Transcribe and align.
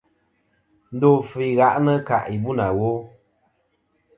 Ndo 0.95 1.07
àfɨ 1.19 1.37
i 1.49 1.51
ghaʼnɨ 1.57 1.93
kaʼ 2.07 2.23
yì 2.29 2.35
bu 2.43 2.51
nà 2.57 2.67
wo. 2.79 2.91